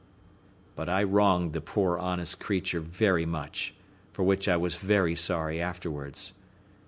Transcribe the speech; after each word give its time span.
But 0.75 0.89
I 0.89 1.03
wronged 1.03 1.53
the 1.53 1.61
poor 1.61 1.99
honest 1.99 2.39
creature 2.39 2.79
very 2.79 3.23
much, 3.27 3.75
for 4.13 4.23
which 4.23 4.47
I 4.49 4.57
was 4.57 4.75
very 4.77 5.13
sorry 5.15 5.61
afterwards. 5.61 6.33